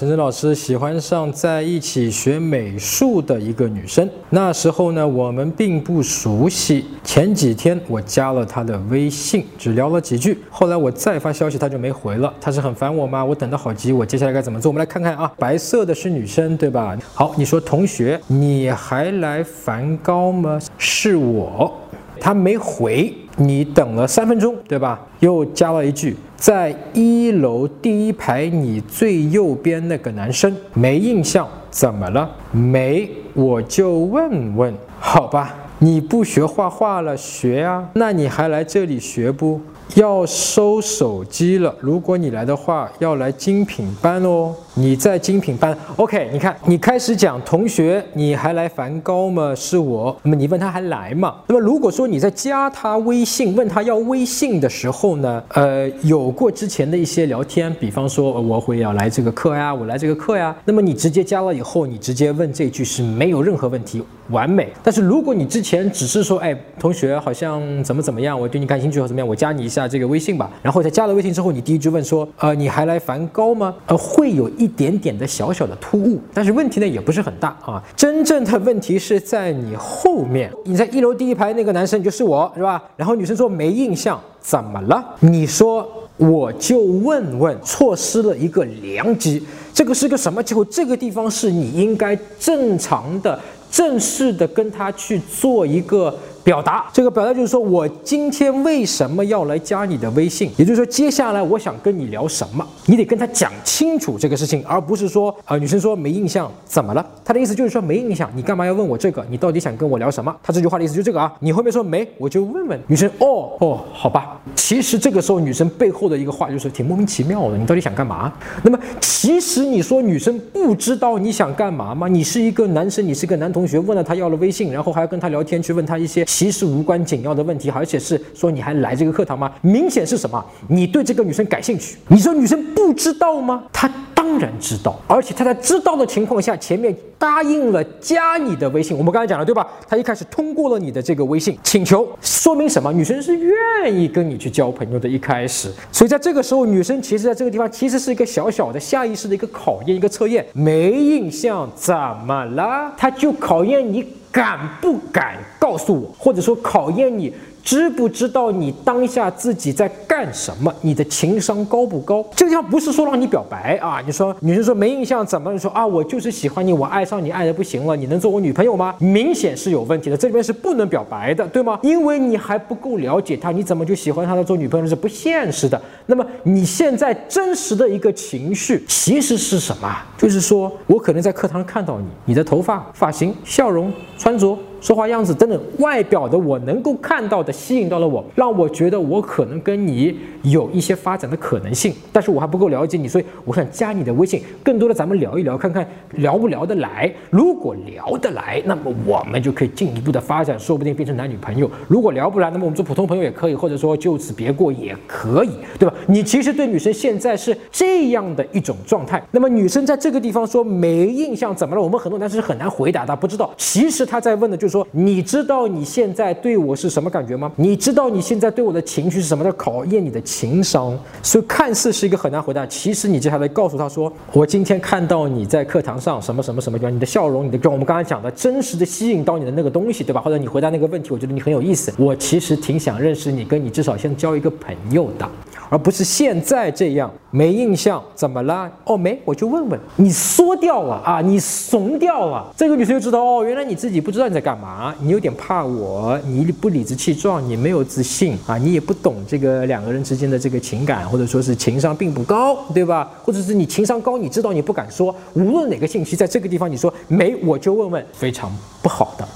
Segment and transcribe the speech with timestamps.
[0.00, 6.84] 陈真老师喜欢上在一起学美术的一个女生，那时候呢，我们并不熟悉。
[7.02, 12.32] 前几天我加了她的微信，只聊了几句，后来我再发消息，她就没回了。
[12.40, 13.24] 她是很烦我吗？
[13.24, 14.70] 我等得好急，我接下来该怎么做？
[14.70, 16.96] 我们来看看啊，白色的是女生，对吧？
[17.12, 20.60] 好，你说同学，你还来梵高吗？
[20.78, 21.76] 是我，
[22.20, 23.14] 他没回。
[23.40, 25.00] 你等了三分钟，对吧？
[25.20, 32.28] 又加了一句，在一楼第一排你最右边那个男生没印象，怎么了？
[32.50, 35.54] 没，我就问问，好吧？
[35.78, 37.88] 你不学画画了，学啊？
[37.92, 39.60] 那你还来这里学不？
[39.94, 41.74] 要收手机了。
[41.80, 44.52] 如果你来的话，要来精品班哦。
[44.78, 46.28] 你在精品班，OK？
[46.32, 49.52] 你看，你开始讲同学，你还来梵高吗？
[49.52, 50.16] 是我。
[50.22, 51.34] 那么你问他还来吗？
[51.48, 60.54] 那么如果说你在加他微信，问他要微信的时候呢，呃，有过之前的一些聊天，比方说我会要来这个课呀，我来这个课呀。
[60.64, 64.72] 那么你直接加了以后，你直接问这句是没有任何问题，完美。
[64.84, 70.48] 但是如果你之前只是说，哎，同学好像怎么怎么样，我对你感兴趣或怎么样，我加你一下这个微信吧。
[70.62, 73.74] 然后在加了微信之后，你第一句问说，呃，你还来梵高吗？
[73.88, 74.67] 呃，会有一。
[74.68, 77.82] 一点点的小小的突兀，但是问题呢也不是很大啊。
[77.96, 82.82] 真正的问题是在你后面，你在一楼第一排那个男生就是我是吧？
[82.96, 85.02] 然后女生说没印象，怎么了？
[85.20, 85.88] 你说
[86.18, 89.42] 我就问问，错失了一个良机。
[89.72, 90.62] 这个是个什么机会？
[90.66, 96.14] 这个地方是你应该正常的、正式的跟他去做一个。
[96.48, 100.50] 表达这个表达就是说我今天为什么要来加你的微信？
[100.56, 107.06] 也就是说，接下来我想跟你聊什么，你得跟他讲清楚这个事情，而不是说啊，女生说没印象，怎么了？
[107.22, 109.22] 他的意思就是说没印象，你干嘛要问我这个？
[109.28, 110.34] 你到底想跟我聊什么？
[110.42, 111.30] 他这句话的意思就这个啊。
[111.40, 113.06] 你后面说没，我就问问女生。
[113.18, 114.40] 哦哦，好吧。
[114.54, 118.32] 其实这个时候女生背后的一个话就是挺莫名其妙的，你到底想干嘛？
[118.62, 122.08] 那么其实你说女生不知道你想干嘛吗？
[122.08, 126.24] 你是一个男生，你是个男同学，问了他要了微信，然后还要跟他聊天，去问他一些。
[126.38, 129.50] 其实无关紧要的问题，而且是说你还来这个课堂吗？
[129.60, 130.40] 明显是什么？
[130.68, 131.96] 你对这个女生感兴趣？
[132.06, 133.64] 你说女生不知道吗？
[133.72, 138.98] 她当然知道，而且他在知道的情况下，前面答应了加你的微信。
[138.98, 139.64] 我们刚才讲了，对吧？
[139.88, 142.92] 他一开始通过了你的这个微信请求，说明什么？
[142.92, 145.08] 女生是愿意跟你去交朋友的。
[145.08, 150.44] 一开始，所以在这个时候，女生其实在这个地方其实是一个小小的下意识的一个考验，一个测验。
[150.52, 151.94] 没印象怎
[152.26, 152.92] 么了？
[152.96, 154.04] 她就考验你。
[154.30, 157.32] 敢不敢告诉我，或者说考验你？
[157.68, 160.74] 知不知道你当下自己在干什么？
[160.80, 162.24] 你的情商高不高？
[162.34, 164.02] 这个地方不是说让你表白啊！
[164.06, 165.86] 你说女生说没印象，怎么你说啊？
[165.86, 168.94] 我就是喜欢你，我爱上你，爱的不行了，你能做我女朋友吗？
[168.98, 171.78] 明显是有问题的，这里边是不能表白的，对吗？
[171.82, 175.78] 因为你还不够了解他，你怎么就喜欢他了做女朋友是不现实的。
[176.06, 179.94] 那么你现在真实的一个情绪其实是什么？
[180.16, 184.58] 就是说我可能在课堂看到你，你的头发、发型、笑容、穿着。
[184.80, 197.12] 说话样子等等，外表的我能够看到的吸引到了我，让我觉得我可能跟你有一些发展的可能性，但是我还不够了解你，所以我想加你的微信，更多的咱们聊一聊，看看聊不聊得来。
[197.28, 201.68] 如果聊得来，那么我们就可以进一步的发展，说不定变成男女朋友。
[201.88, 205.94] 如果聊不来，那么我们做普通朋友也可以，或者说就此别过也可以，对吧？
[206.06, 211.82] 你其实对女生现在是这样的一种状态，那么女生在这个地方说没印象，怎么了？
[211.82, 213.52] 我们很多男生是很难回答的，不知道。
[213.56, 214.67] 其实他在问的就。
[214.70, 217.50] 说你知道你现在对我是什么感觉吗？
[217.56, 219.44] 你知道你现在对我的情绪是什么？
[219.44, 220.98] 在考验你的情商。
[221.22, 230.20] 所以看似是一个很难回答，其实你接下来告诉他说：“我今天看到你在课堂上什么什么什么，你的笑容，你的就我们刚才讲的真实的吸引到你的那个东西，对吧？
[230.20, 231.92] 或者你回答那个问题，我觉得你很有意思。
[231.98, 235.28] 我其实挺想认识你，跟你至少先交一个朋友的。”
[235.68, 238.70] 而不是现在这样没印象，怎么了？
[238.84, 242.46] 哦，没，我就问问你缩掉了啊，你怂掉了。
[242.56, 253.10] 这个女生就知道哦，原来你自己不知道你在干嘛，你有点怕我，你不理直气壮，你没有自信啊，你也不懂这个两个人之间的这个情感，或者说是情商并不高，对吧？
[253.22, 258.50] 或者是你情商高，你知道你不敢说，无论哪个信息，在这个地方你说没，我就问问，非常
[258.82, 259.28] 不好的。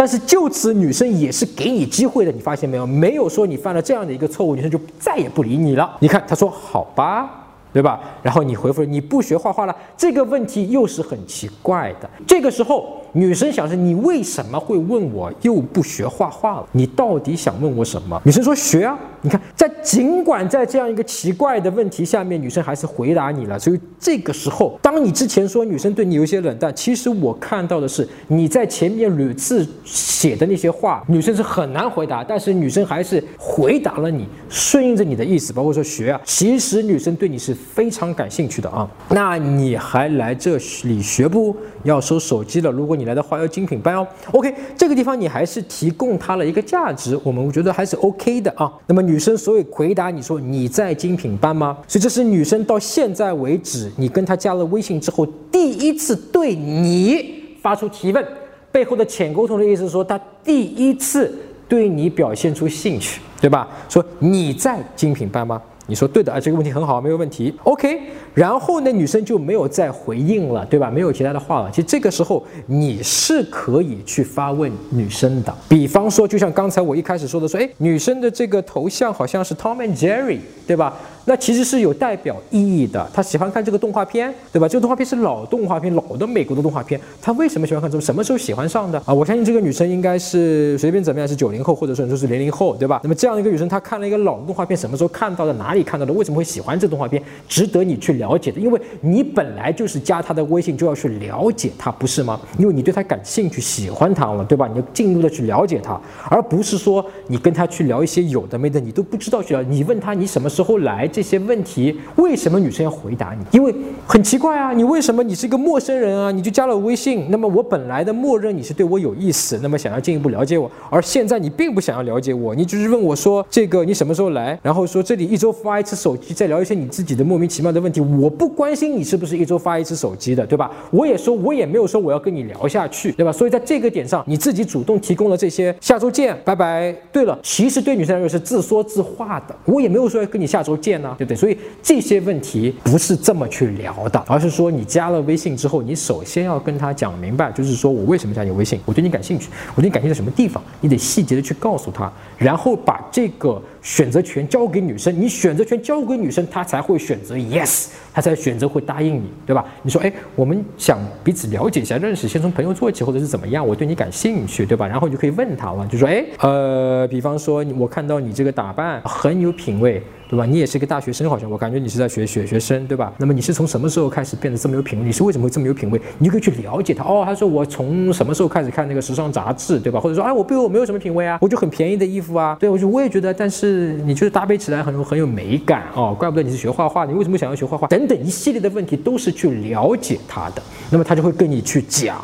[0.00, 2.86] 但是就此，女生也是给你机会的，你发现没有？
[2.86, 5.94] 没有说你犯了这样的一个错误，女生就再也不理你了。
[6.00, 7.28] 你看，她说好吧，
[7.70, 8.00] 对吧？
[8.22, 12.08] 然后你回复你不学画画了，这个问题又是很奇怪的。
[12.26, 12.99] 这个时候。
[13.12, 16.66] 女生想是你为什么会问我又不学画画了？
[16.72, 18.20] 你到底想问我什么？
[18.24, 18.98] 女生说学啊。
[19.22, 23.58] 你看，在尽管在这样一个奇怪的问题下面，女生还是回答你了。
[23.58, 38.88] 所以这个时候，当你之前说女生对你有些冷淡，其实我看到的是你在前面屡次写的那些话，女生是很难回答，但是女生还是回答了你，顺应着你的意思，包括说学啊，其实女生对你是非常感兴趣的啊。
[39.10, 41.54] 那你还来这里学不？
[41.82, 42.70] 要收手机了。
[42.70, 44.06] 如果你来的话，要精品班哦。
[44.32, 48.70] OK，这个地方你还是提供他了一个价值，我们觉得还是 OK 的啊。
[48.86, 51.78] 那么女生所以回答你说你在精品班吗？
[51.88, 58.24] 所以这是女生到现在为止，你跟她加了微信之后第一次对你发出提问，
[58.70, 61.34] 背后的浅沟通的意思是说，她第一次
[61.66, 63.66] 对你表现出兴趣，对吧？
[63.88, 65.60] 说你在精品班吗？
[65.90, 67.52] 你说对的啊，这个问题很好，没有问题。
[67.64, 68.00] OK，
[68.32, 70.88] 然后那，女生就没有再回应了，对吧？
[70.88, 71.70] 没有其他的话了。
[71.72, 80.96] 其实这个时候你是可以去发问女生的，比方说，就像刚才我一开始说的，说，哎，女生的这个头像好像是 Tom and Jerry，对吧？
[81.30, 83.08] 那其实是有代表意义的。
[83.14, 84.66] 她喜欢看这个动画片，对吧？
[84.66, 87.00] 这个动画片是老动画片，老的美国的动画片。
[87.22, 87.88] 她为什么喜欢看？
[87.88, 88.04] 这种？
[88.04, 89.14] 什么时候喜欢上的啊？
[89.14, 92.98] 我相信这个女生应该是随便怎么样是九零后，或者说你说是零零后，对吧？
[93.04, 95.52] 那么这样一个女生，她看了一个老动画片，什么时候看到的？
[95.52, 95.84] 哪里？
[95.84, 97.22] 看到的为什么会喜欢这动画片？
[97.46, 102.40] 值得你去了解的，因为你本来就是加她的微信就要去了解她，不是吗？
[102.58, 104.66] 因为你对她感兴趣，喜欢她了，对吧？
[104.66, 109.62] 你要进一步的去了解她，而不是说你跟她去聊一些有的没的，你都不知道去聊。
[109.62, 113.44] 你问她你什么时候来这这些问题，为什么女生要回答你？
[113.50, 113.74] 因为
[114.06, 116.30] 很奇怪啊，你为什么你是一个陌生人啊？
[116.30, 130.70] 你就加了微信，那么我本来的默认你是对我有意思，那么想要进一步了解我，而现在你并不想要了解我，你只是问我说这个你什么时候来，然后说这里一周发一次手机，再聊一些你自己的莫名其妙的问题，我不关心你是不是一周发一次手机的，对吧？
[130.90, 133.30] 我也说，我也没有说我要跟你聊下去，对吧？
[133.30, 136.96] 所以在这个点上，你自己主动提供了这些，下周见，拜拜。
[137.12, 141.36] 对了，其实对女生来说是自说自话的，我也没有说要跟你下周见呢，对不对？
[141.36, 153.60] 所以这些问题不是这么去聊的，而是说你加了微信之后，你首先要跟他讲明白，就是说我为什么加你微信，我对你感兴趣，我对你感兴趣在什么地方，你得细节的去告诉他，然后把这个。
[153.82, 159.64] 选择权交给女生，你选择权交给女生，她才会选择 yes，她才选择会答应你，对吧？
[159.82, 163.66] 你说，哎，我们想彼此了解一下，认识，先从朋友做起，或者是怎么样？
[163.66, 164.86] 我对你感兴趣，对吧？
[164.86, 170.02] 然后你就可以问她了，就说，哎，呃，比方说，我看到你这个打扮很有品味。
[170.30, 170.46] 对吧？
[170.46, 173.12] 你也是一个大学生，好像我感觉你是在学学学生，对吧？
[173.18, 175.04] 那么你是从什么时候开始变得这么有品味？
[175.04, 176.00] 你是为什么会这么有品味？
[176.18, 177.02] 你就可以去了解他。
[177.02, 179.98] 哦，他说我从什么时候开始看那个时尚杂志，对吧？
[179.98, 182.56] 或者说，哎，我对我没有什么品味啊，我就很便宜的衣服啊。
[182.60, 183.69] 对，我就我也觉得，但是
[184.04, 187.86] 你就是搭配起来很有很有美感哦，怪不得你是学画画的，你为什么想要学画画？
[187.88, 192.22] 等等一系列的问题都是去了解他的，那么他就会跟你去讲。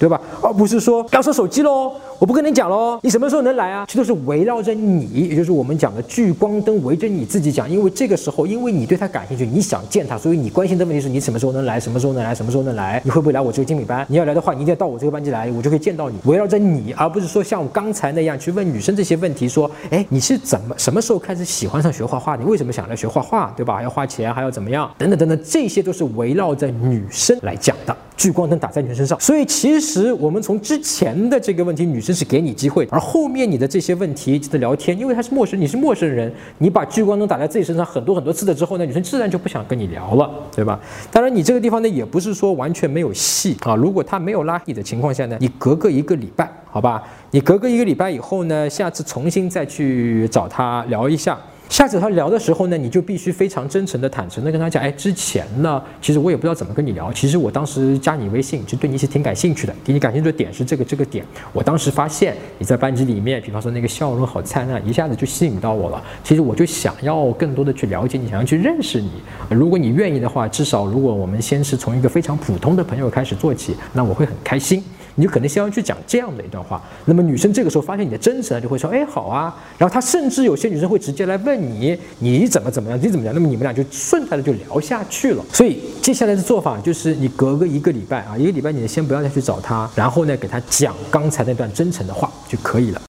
[0.00, 0.18] 对吧？
[0.42, 3.84] 而不是说要收手机喽，我不跟你讲喽，你什么时候能来啊？
[3.86, 7.70] 其实都是围绕着你，也就是我们讲的聚光灯围着你自己讲。
[7.70, 12.98] 因为这个时候，因为你对他感兴趣，你想见他，所以你关心的问题是你什么时候能来，什么时候能来，什么时候能来？
[13.04, 14.06] 你会不会来我这个精品班？
[14.08, 16.16] 你要来的话，你一定要到我这个班级来，我就可以见到你。
[16.24, 22.36] 围绕着你，而不是说像我刚才那样去问女生这些问题，说，哎，你是怎么什么时候开始喜欢上学画画？
[22.36, 23.52] 你为什么想来学画画？
[23.54, 23.82] 对吧？
[23.82, 24.90] 要花钱，还要怎么样？
[24.96, 27.96] 等等等等，这些都是围绕着女生来讲的。
[28.20, 40.78] 聚光灯打在女生身上，所以其实我们从之前的这个问题，女生是给你机会，而后面你的这些问题的聊天，因为她是陌生，你是陌生人，你把聚光灯打在自己身上很多很多次了之后呢，女生自然就不想跟你聊了，对吧？
[41.10, 43.74] 当然，你这个地方呢，也不是说完全没有戏啊。
[43.74, 47.02] 如果他没有拉你的情况下呢，你隔个一个礼拜，好吧？
[47.30, 51.38] 你隔个一个礼拜以后呢，下次重新再去找他聊一下。
[51.70, 57.12] 下次他聊的时候呢，你就必须非常真诚的、坦诚的跟他讲，哎，之前呢，其实我也不知道怎么跟你聊。
[57.12, 59.74] 其实我当时加你微信，就对你是挺感兴趣的。
[59.84, 61.24] 给你感兴趣的点是这个这个点。
[61.52, 66.02] 我当时发现你在班级里面，比方说那个笑容好灿烂，一下子就吸引到我了。
[66.24, 69.12] 其实我就想要更多的去了解你，想要去认识你。
[69.48, 74.82] 如果你愿意的话，至少如果我们先是从一个非常普通的朋友开始做起，那我会很开心。
[75.14, 79.54] 你就可能先要去讲这样的一段话，那么女生这个时候发现你的真诚，就会说，哎，好啊。
[79.76, 83.34] 然后她甚至有些女生会直接来问你，你怎么怎么样，你怎么样？
[83.34, 85.44] 那么你们俩就顺带的就聊下去了。
[85.52, 92.98] 所以接下来的做法就是，你隔个一个礼拜啊，一个礼拜你先不要再去找她，然后呢给她讲刚才那段真诚的话就可以了。